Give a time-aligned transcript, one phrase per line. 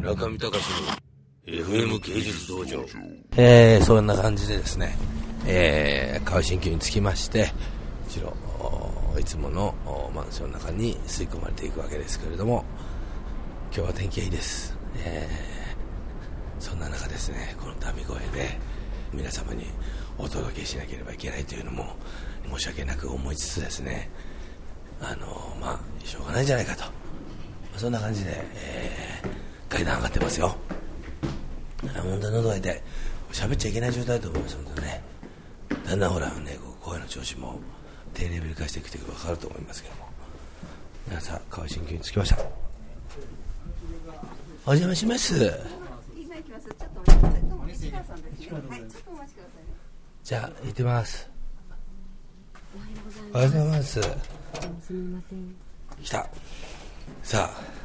[0.00, 0.64] 中見隆
[1.46, 2.82] の FM 芸術道場。
[3.36, 4.96] えー、そんな感じでですね、
[5.46, 7.52] えー、川新旧につきまして、
[8.08, 8.32] 一路、
[9.14, 9.74] おいつもの
[10.14, 12.64] マンションの中に吸い込まれていくわけですけれども、
[13.74, 14.74] 今日は天気がいいです。
[15.04, 18.58] えー、そんな中ですね、この民声で
[19.12, 19.66] 皆様に
[20.16, 21.94] お届けしなければいけないというのも
[22.54, 24.10] 申し訳なく思いつつですね、
[25.02, 26.84] あのまあ、しょうがないんじゃないかと。
[26.84, 26.88] ま
[27.76, 29.39] あそんな感じで、えー、
[29.80, 30.54] 階段上がってますよ。
[31.80, 32.82] 本当に喉が痛い。
[33.32, 35.02] 喋っちゃいけない状態だと思います、本当にね。
[35.86, 37.58] だんだんほら、ね、こう声の調子も
[38.12, 40.08] 低レベル化してきて分かると思いますけども。
[41.08, 42.38] 皆さん、川新球に着きました。
[44.66, 45.34] お邪魔します。
[46.14, 46.66] 今行きます。
[46.66, 47.40] ちょっとお待ちください。
[47.40, 48.52] どうも西川さんですね。
[48.68, 49.70] はい、ちょっとお待ちくださいね。
[50.24, 51.30] じゃあ、行ってます。
[53.32, 53.92] おはようございます。
[53.92, 54.08] す
[54.90, 55.54] みません。
[56.02, 56.28] 来た。
[57.22, 57.80] さあ、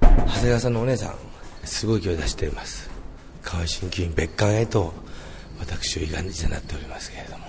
[0.00, 1.14] 長谷川さんのお姉さん、
[1.64, 2.90] すごい勢い出しています。
[3.42, 4.92] 川合鍼灸院別館へと、
[5.58, 7.44] 私をいがんじてなっておりますけれども。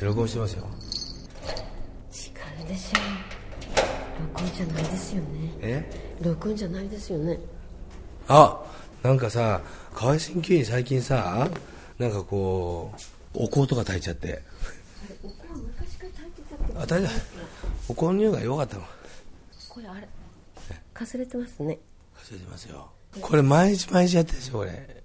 [0.00, 0.66] 録音してますよ。
[2.12, 3.02] 違うでしょう。
[4.34, 5.54] 録音じゃないですよね。
[5.60, 6.16] え？
[6.20, 7.38] 録音じゃないですよね。
[8.28, 8.60] あ、
[9.02, 9.60] なんかさ、
[9.94, 11.48] 川合鍼灸院最近さ、
[11.98, 12.92] なんかこ
[13.34, 14.42] う、お香とか炊いちゃって。
[15.22, 17.24] お香昔から炊いてたってあ、炊いた。
[17.88, 18.82] お香の匂いが良かったの。
[19.68, 20.08] これあれ。
[20.92, 21.78] かすれてますね。
[22.24, 22.90] 忘れてますよ。
[23.20, 25.02] これ毎日毎日やってるんですよ、これ。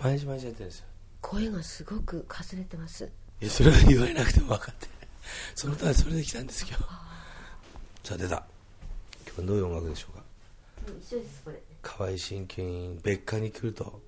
[0.00, 0.86] 毎日毎日やってるんですよ。
[1.20, 3.04] 声がすごくかすれてます。
[3.40, 4.88] いや、それは言われなくても分かって。
[5.54, 6.82] そのためそれで来たんです、今日。
[8.08, 8.44] さあ、出た。
[9.26, 10.22] 今日はどういう音楽でしょうか？
[11.00, 11.60] 一緒です、これ。
[11.82, 14.00] 河合鍼灸院別館に来ると、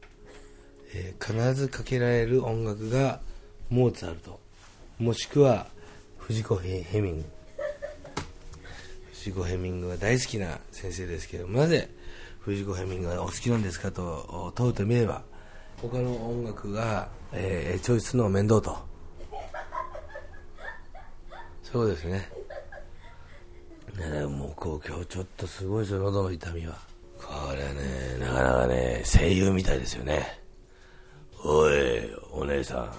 [0.95, 3.21] えー必ずかけられる音楽が
[3.69, 4.41] モーツァルト
[4.99, 5.67] もしくは
[6.17, 7.25] 藤子ヘヘミング
[9.13, 11.91] 藤子ヘミングが大好きな先生ですけどなぜ
[12.49, 15.23] 藤子ヘミングがお好きなんですかと問うてみれば
[15.83, 18.77] 他の音楽が、えーチョイスの面倒と。
[21.63, 22.29] そうですね。
[23.97, 26.79] ねもうこう今日ちょっとすごいですよ喉の痛みは。
[27.19, 30.41] これねなかなかね声優みたいですよね。
[31.45, 31.73] おい
[32.33, 32.93] お姉さん。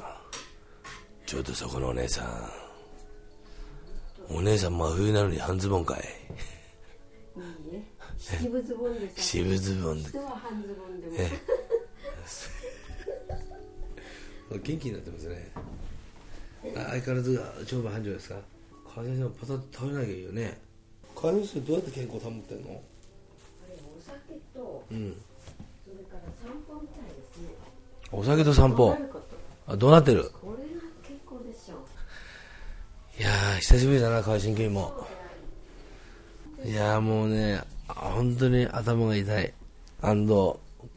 [1.25, 2.51] ちょっとそこのお姉さん。
[4.29, 5.99] お姉さん真冬なのに半ズボンかい。
[7.35, 7.98] いいえ。
[8.19, 9.21] 七分ズボンです。
[9.23, 11.13] 渋ズボンで人は半ズボンでも。
[11.17, 11.29] え
[14.59, 15.51] 元気になってますね。
[16.75, 18.35] あ相変わらず長番繁盛ですか？
[18.93, 20.59] 川先生もパタッと食べなきゃいいよね。
[21.15, 22.69] 川先生どうやって健康保ってんの？
[22.71, 22.81] お
[24.01, 25.15] 酒と、うん。
[25.85, 27.49] それから散歩みたいですね。
[28.11, 28.87] お酒と散歩。
[28.89, 29.25] わかること。
[29.73, 30.29] あどうなってる？
[30.41, 31.75] これが健康でしょ。
[31.75, 33.21] う。
[33.21, 35.07] いやー久しぶりだな川新球も。
[36.65, 39.53] いやーもうねあ本当に頭が痛い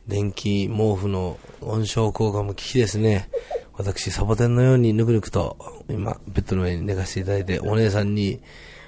[0.06, 3.28] 電気毛布の温床効果も効きですね
[3.75, 5.56] 私サボテンのようにぬくぬくと
[5.88, 8.41] 今ベッドの上に寝かせていただいてお姉さんに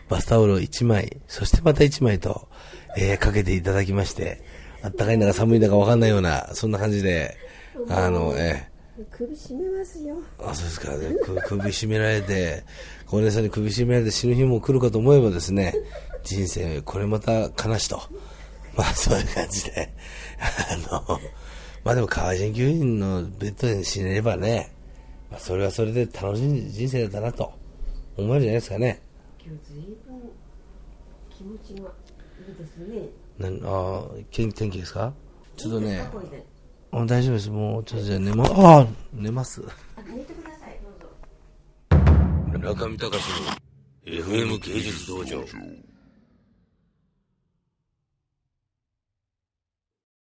[0.09, 2.49] バスタオルを1枚そしてまた1枚と、
[2.97, 4.43] えーかけていただきまして
[4.83, 7.37] あったかいんだか寒いんだか分かんないようなそんな感じで
[7.89, 8.75] あのえー
[9.11, 10.17] 首絞めますよ。
[10.39, 10.93] あ、そうですか。
[11.49, 12.63] 首絞められて、
[13.11, 15.75] お姉さんに首絞められて死ぬ日も来るかと思えばですね、
[16.25, 18.01] 人生、これまた悲しと。
[18.77, 19.95] まあ、そういう感じで。
[20.89, 21.21] あの、
[21.85, 24.73] まあでも、川人吸引のベッドで死ねればね、
[25.31, 27.53] まあ、それはそれで楽しい人生だったなと
[28.17, 29.01] 思えるじゃないですかね。
[29.45, 30.21] 今日ずいぶん
[31.31, 31.89] 気持ちが
[32.49, 33.09] いいですね。
[33.39, 35.13] なんあ天天気ですか？
[35.57, 36.09] ちょっとね。
[36.93, 37.51] あ大丈夫です。
[37.51, 39.63] もうちょっとじゃあ寝ま、ああ、寝ます。
[39.97, 40.81] あ、寝てください。
[41.91, 42.69] どうぞ。
[42.75, 43.23] 中見隆
[44.07, 45.45] の FM 芸術道場。